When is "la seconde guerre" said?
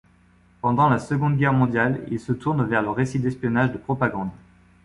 0.89-1.53